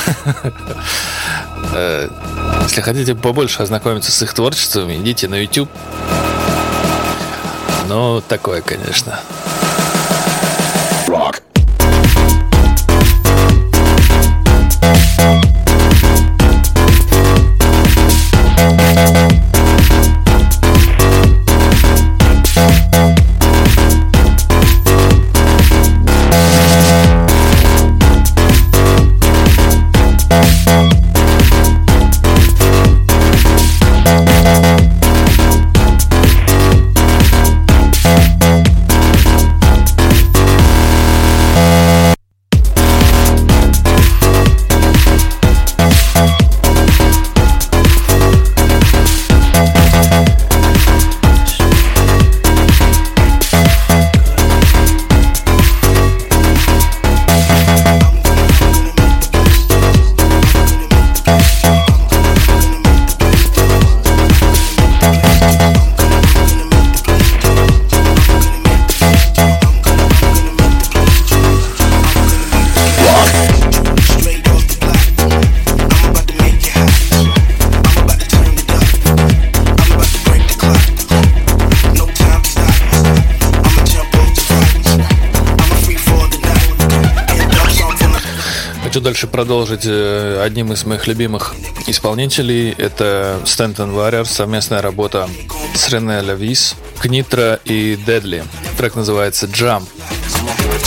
Э, 1.73 2.09
если 2.63 2.81
хотите 2.81 3.15
побольше 3.15 3.63
ознакомиться 3.63 4.11
с 4.11 4.21
их 4.21 4.33
творчеством, 4.33 4.93
идите 4.93 5.27
на 5.27 5.35
YouTube. 5.35 5.69
Ну, 7.87 8.21
такое, 8.21 8.61
конечно. 8.61 9.19
продолжить 89.35 89.85
одним 89.85 90.71
из 90.71 90.85
моих 90.85 91.07
любимых 91.07 91.55
исполнителей. 91.87 92.71
Это 92.71 93.41
Stanton 93.43 93.93
Warrior, 93.93 94.23
совместная 94.23 94.81
работа 94.81 95.27
с 95.75 95.89
Рене 95.89 96.21
Лавис, 96.21 96.75
Книтра 97.01 97.59
и 97.65 97.97
Дедли. 97.97 98.45
Трек 98.77 98.95
называется 98.95 99.47
«Jump». 99.47 99.83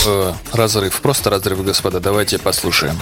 Э, 0.07 0.33
разрыв, 0.51 0.99
просто 0.99 1.29
разрыв, 1.29 1.63
господа, 1.63 1.99
давайте 1.99 2.39
послушаем. 2.39 2.99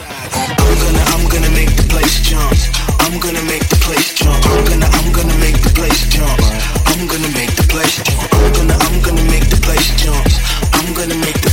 I'm 3.08 3.20
gonna 3.22 3.42
make 3.46 3.64
the 3.70 3.78
place 3.80 4.20
jump. 4.20 4.42
I'm 4.44 4.66
gonna, 4.68 4.86
I'm 4.86 5.14
gonna 5.14 5.34
make 5.40 5.62
the 5.62 5.74
place 5.74 6.10
jump. 6.10 6.42
I'm 6.88 7.08
gonna 7.08 7.30
make 7.30 7.56
the 7.56 7.64
place 7.70 8.04
jump. 8.04 8.34
I'm 8.34 8.52
gonna, 8.52 8.76
I'm 8.76 9.02
gonna 9.02 9.24
make 9.32 9.50
the 9.50 9.62
place 9.62 9.96
jump. 9.96 10.28
I'm 10.74 10.94
gonna 10.94 11.16
make 11.16 11.40
the 11.42 11.47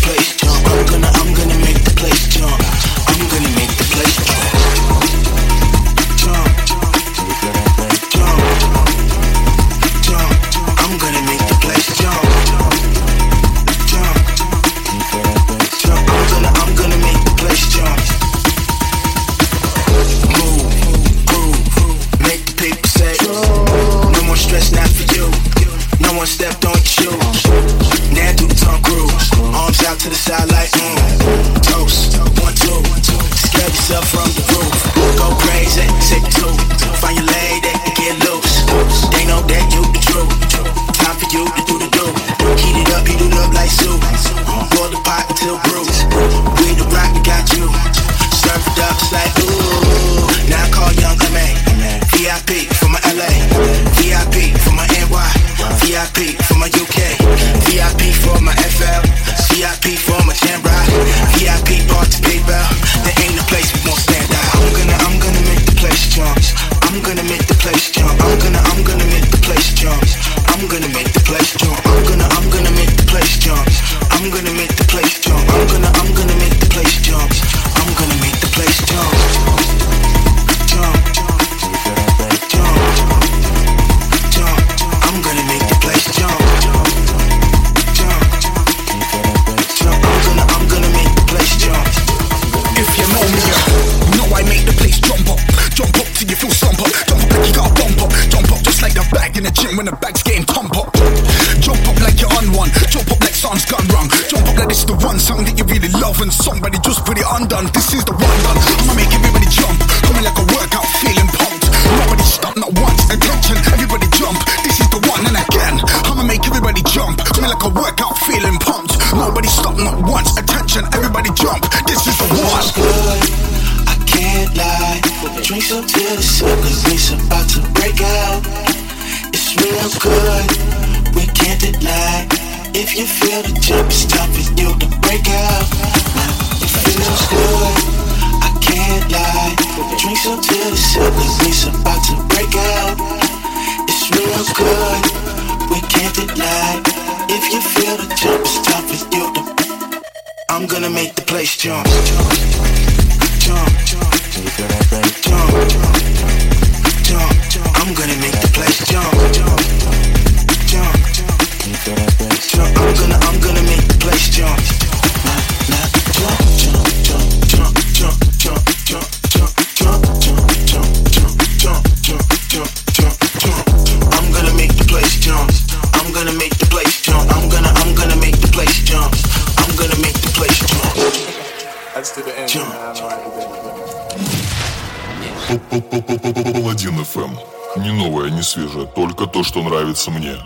свежее, 188.55 188.87
только 188.87 189.27
то, 189.27 189.43
что 189.43 189.63
нравится 189.63 190.11
мне. 190.11 190.37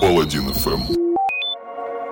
Паладин 0.00 0.48
FM. 0.48 1.07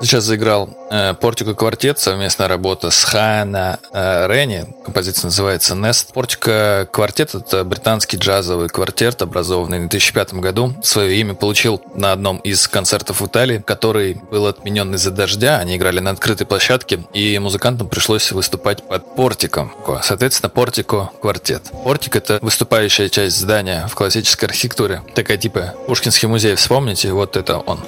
Сейчас 0.01 0.24
заиграл 0.24 0.68
э, 0.90 1.14
Портико 1.14 1.55
Квартет, 1.55 1.99
совместная 1.99 2.49
работа 2.49 2.90
с 2.90 3.03
Хана 3.03 3.78
э, 3.92 4.26
Ренни. 4.28 4.66
Композиция 4.84 5.28
называется 5.28 5.74
Nest. 5.74 6.12
Портико 6.12 6.86
Квартет— 6.92 7.34
это 7.34 7.64
британский 7.64 8.18
джазовый 8.18 8.68
квартет, 8.68 9.22
образованный 9.22 9.78
в 9.78 9.88
2005 9.88 10.34
году. 10.34 10.74
Свое 10.82 11.18
имя 11.18 11.34
получил 11.34 11.80
на 11.94 12.12
одном 12.12 12.38
из 12.38 12.68
концертов 12.68 13.22
в 13.22 13.26
Италии, 13.26 13.62
который 13.66 14.20
был 14.30 14.47
отменен 14.47 14.94
из-за 14.94 15.11
дождя. 15.11 15.59
Они 15.59 15.76
играли 15.76 16.01
на 16.01 16.11
открытой 16.11 16.47
площадке, 16.47 17.01
и 17.14 17.38
музыкантам 17.38 17.88
пришлось 17.88 18.32
выступать 18.32 18.86
под 18.86 19.16
портиком. 19.16 19.72
Соответственно, 20.03 20.51
Портико 20.51 21.11
Квартет. 21.22 21.62
Портик— 21.84 22.16
это 22.16 22.38
выступающая 22.42 23.09
часть 23.09 23.38
здания 23.38 23.86
в 23.88 23.94
классической 23.94 24.44
архитектуре. 24.44 25.03
Такая 25.14 25.38
типа 25.38 25.74
Пушкинский 25.86 26.28
музей, 26.28 26.55
вспомните, 26.55 27.12
вот 27.12 27.36
это 27.36 27.59
он. 27.59 27.80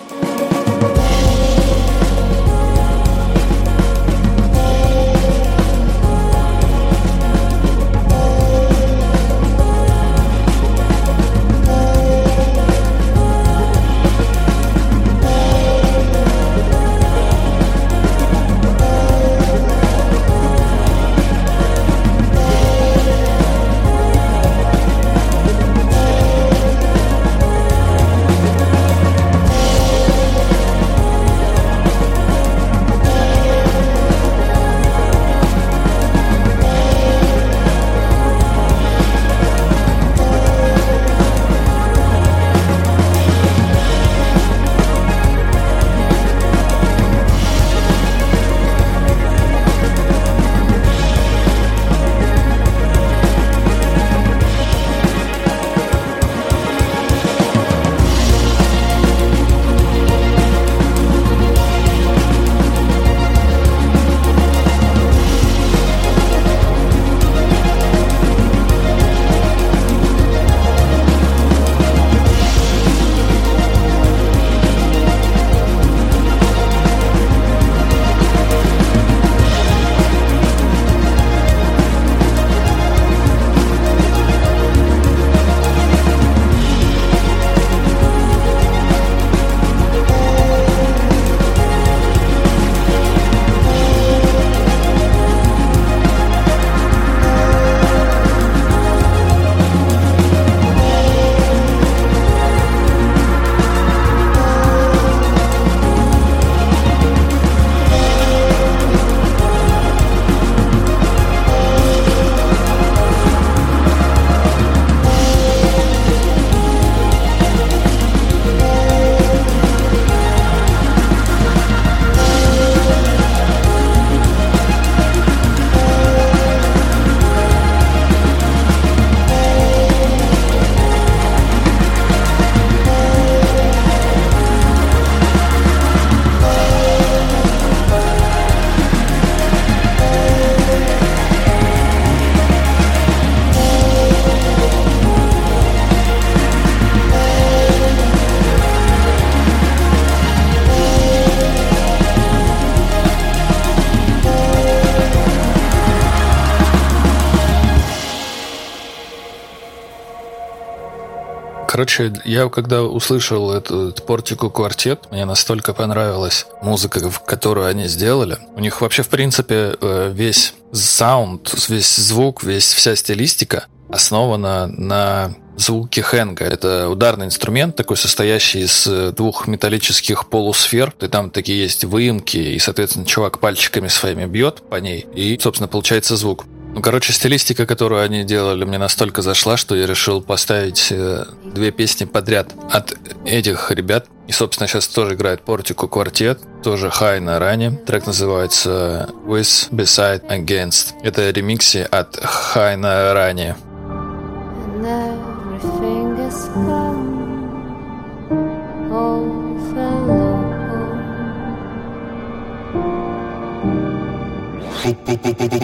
Короче, 161.79 162.12
я 162.24 162.49
когда 162.49 162.83
услышал 162.83 163.53
этот 163.53 164.05
Портику 164.05 164.51
квартет, 164.51 165.07
мне 165.12 165.24
настолько 165.24 165.72
понравилась 165.72 166.45
музыка, 166.61 167.01
которую 167.24 167.68
они 167.68 167.87
сделали. 167.87 168.37
У 168.57 168.59
них 168.59 168.81
вообще, 168.81 169.05
в 169.05 169.09
принципе, 169.09 169.76
э, 169.81 170.11
весь 170.12 170.55
саунд, 170.72 171.55
весь 171.68 171.95
звук, 171.95 172.43
весь 172.43 172.72
вся 172.72 172.97
стилистика 172.97 173.66
основана 173.91 174.66
на 174.66 175.37
звуке 175.57 176.03
хэнга. 176.03 176.47
Это 176.47 176.89
ударный 176.89 177.26
инструмент, 177.26 177.76
такой 177.76 177.97
состоящий 177.97 178.62
из 178.62 178.85
э, 178.89 179.12
двух 179.16 179.47
металлических 179.47 180.29
полусфер. 180.29 180.93
И 181.01 181.07
там 181.07 181.31
такие 181.31 181.62
есть 181.62 181.85
выемки, 181.85 182.39
и, 182.39 182.59
соответственно, 182.59 183.07
чувак 183.07 183.39
пальчиками 183.39 183.87
своими 183.87 184.26
бьет 184.26 184.68
по 184.68 184.81
ней, 184.81 185.07
и, 185.14 185.39
собственно, 185.41 185.68
получается 185.68 186.16
звук. 186.16 186.45
Ну, 186.79 186.83
короче, 186.83 187.12
стилистика, 187.12 187.66
которую 187.66 188.05
они 188.05 188.22
делали, 188.22 188.64
мне 188.64 188.79
настолько 188.79 189.20
зашла, 189.20 189.57
что 189.57 189.74
я 189.74 189.85
решил 189.85 190.22
поставить 190.22 190.93
э, 190.93 191.24
две 191.45 191.72
песни 191.72 192.05
подряд 192.05 192.53
от 192.70 192.95
этих 193.24 193.72
ребят. 193.72 194.07
И, 194.29 194.33
собственно, 194.33 194.68
сейчас 194.68 194.87
тоже 194.87 195.14
играет 195.16 195.43
Портику 195.43 195.89
квартет, 195.89 196.39
тоже 196.62 196.89
Хай 196.89 197.18
на 197.18 197.41
ране. 197.41 197.72
Трек 197.85 198.07
называется 198.07 199.09
With, 199.26 199.72
Beside, 199.72 200.24
Against. 200.29 200.95
Это 201.03 201.29
ремиксы 201.31 201.79
от 201.79 202.16
Хай 202.22 202.76
на 202.76 203.12
ране. 203.12 203.57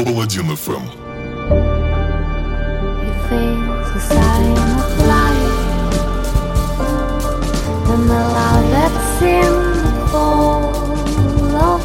Паладин 0.05 0.51
FM. 0.51 1.03
A 3.95 4.01
sign 4.01 4.59
of 4.59 4.99
life. 5.07 5.55
And 7.92 8.03
the 8.11 8.22
love 8.36 8.70
that's 8.72 9.22
in 9.22 9.53
the 9.86 10.05
fall 10.11 10.74
of 11.55 11.82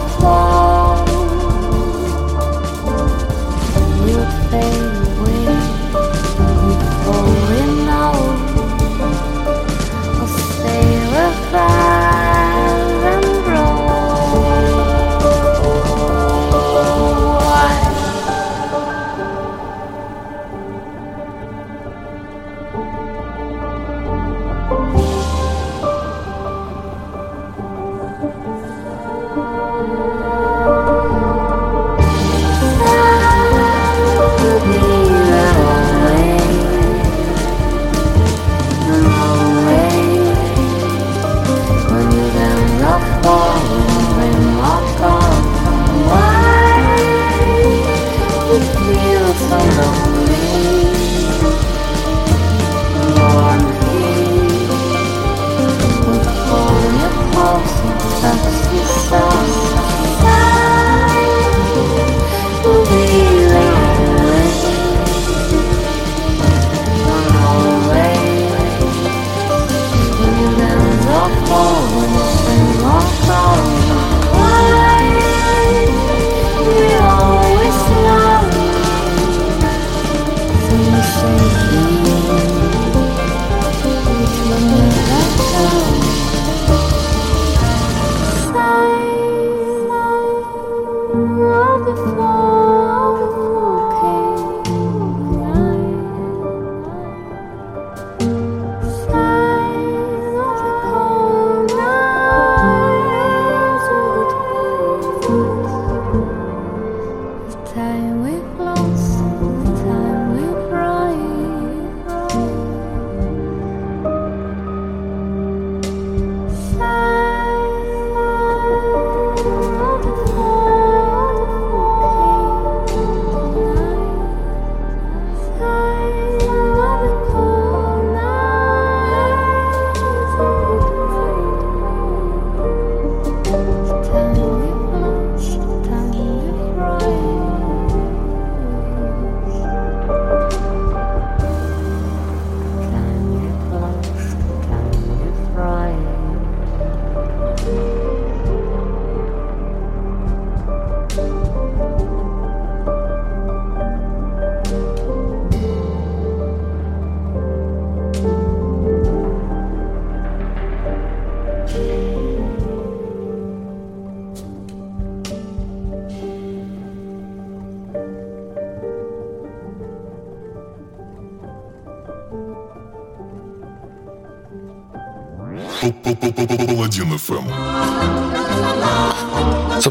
will 4.03 4.27
fade 4.49 4.88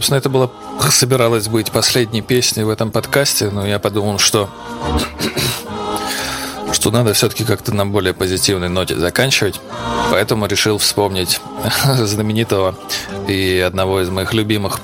Собственно, 0.08 0.20
это 0.20 0.30
было 0.30 0.50
собиралось 0.90 1.48
быть 1.48 1.70
последней 1.70 2.22
песней 2.22 2.62
в 2.64 2.70
этом 2.70 2.90
подкасте, 2.90 3.50
но 3.50 3.66
я 3.66 3.78
подумал, 3.78 4.16
что 4.16 4.48
что 6.72 6.90
надо 6.90 7.12
все-таки 7.12 7.44
как-то 7.44 7.74
на 7.74 7.84
более 7.84 8.14
позитивной 8.14 8.70
ноте 8.70 8.96
заканчивать. 8.96 9.60
Поэтому 10.10 10.46
решил 10.46 10.78
вспомнить 10.78 11.42
знаменитого 11.84 12.74
и 13.26 13.58
одного 13.58 14.00
из 14.00 14.08
моих 14.08 14.32
любимых 14.32 14.80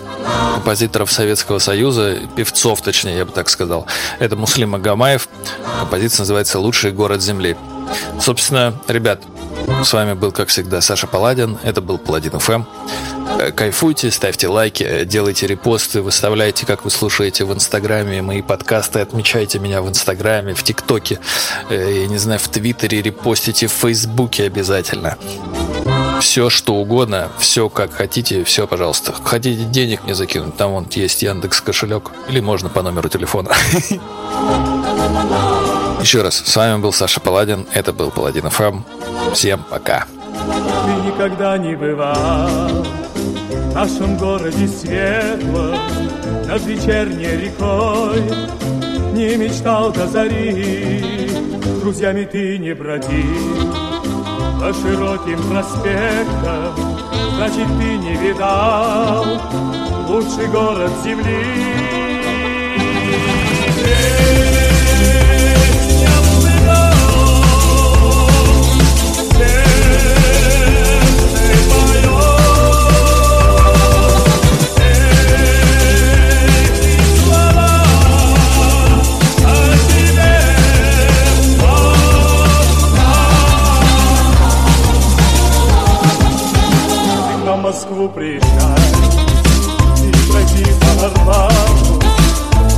композиторов 0.56 1.10
Советского 1.10 1.58
Союза, 1.58 2.18
певцов, 2.36 2.82
точнее, 2.82 3.16
я 3.16 3.24
бы 3.24 3.32
так 3.32 3.48
сказал. 3.48 3.86
Это 4.18 4.36
Муслим 4.36 4.72
Магомаев. 4.72 5.30
Композиция 5.80 6.24
называется 6.24 6.58
«Лучший 6.58 6.92
город 6.92 7.22
Земли». 7.22 7.56
Собственно, 8.20 8.74
ребят, 8.88 9.22
с 9.82 9.92
вами 9.92 10.12
был, 10.12 10.32
как 10.32 10.48
всегда, 10.48 10.82
Саша 10.82 11.06
Паладин. 11.06 11.56
Это 11.62 11.80
был 11.80 11.96
Паладин 11.96 12.38
ФМ. 12.38 12.64
Э, 13.38 13.50
Кайфуйте, 13.50 14.10
ставьте 14.10 14.48
лайки, 14.48 15.04
делайте 15.04 15.46
репосты, 15.46 16.02
выставляйте, 16.02 16.66
как 16.66 16.84
вы 16.84 16.90
слушаете 16.90 17.44
в 17.44 17.52
Инстаграме 17.52 18.22
мои 18.22 18.42
подкасты, 18.42 19.00
отмечайте 19.00 19.58
меня 19.58 19.82
в 19.82 19.88
Инстаграме, 19.88 20.54
в 20.54 20.62
ТикТоке, 20.62 21.18
э, 21.68 22.02
я 22.02 22.06
не 22.06 22.18
знаю, 22.18 22.38
в 22.38 22.48
Твиттере, 22.48 23.02
репостите 23.02 23.66
в 23.66 23.72
Фейсбуке 23.72 24.44
обязательно. 24.44 25.18
Все, 26.20 26.48
что 26.48 26.74
угодно, 26.74 27.30
все 27.38 27.68
как 27.68 27.92
хотите, 27.92 28.44
все, 28.44 28.66
пожалуйста. 28.66 29.12
Хотите 29.24 29.64
денег 29.64 30.04
мне 30.04 30.14
закинуть, 30.14 30.56
там 30.56 30.72
вон 30.72 30.86
есть 30.90 31.22
Яндекс 31.22 31.60
кошелек, 31.60 32.12
или 32.28 32.40
можно 32.40 32.68
по 32.68 32.82
номеру 32.82 33.08
телефона. 33.08 33.50
Еще 36.00 36.22
раз, 36.22 36.36
с 36.36 36.56
вами 36.56 36.80
был 36.80 36.92
Саша 36.92 37.20
Паладин, 37.20 37.66
это 37.72 37.92
был 37.92 38.10
Паладин 38.10 38.48
ФМ. 38.50 38.82
Всем 39.32 39.64
пока. 39.68 40.06
Ты 40.86 40.92
никогда 41.06 41.56
не 41.56 41.74
бывал 41.74 42.86
В 43.74 43.76
нашем 43.76 44.16
городе 44.16 44.68
светлом 44.68 45.74
Над 46.46 46.64
вечерней 46.64 47.36
рекой 47.44 48.22
Не 49.12 49.36
мечтал 49.36 49.92
до 49.92 50.06
зари. 50.06 51.28
Друзьями 51.80 52.22
ты 52.22 52.56
не 52.58 52.72
бродил 52.72 53.72
По 54.60 54.72
широким 54.72 55.42
проспектам 55.50 56.72
Значит, 57.34 57.66
ты 57.80 57.96
не 57.96 58.14
видал 58.14 59.24
Лучший 60.08 60.46
город 60.52 60.92
земли 61.02 62.03
зову 87.88 88.08
приезжай 88.08 88.48
И 90.02 90.30
пройти 90.30 90.64
по 90.80 91.06
Орлану 91.06 92.00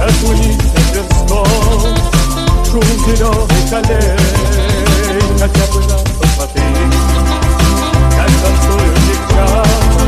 Окунись 0.01 0.59
Тверском 0.91 1.47
Шум 2.65 2.83
зеленых 3.07 3.63
полей 3.71 4.17
Хотя 5.39 5.65
бы 5.73 5.79
раз 5.83 6.05
посмотри 6.21 6.63
Как 8.11 8.31
танцуют 8.43 8.97
девчата 9.07 10.05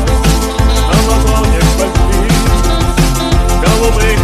На 0.88 0.98
ладонях 1.08 1.68
больших 1.78 2.42
Голубых 3.62 4.17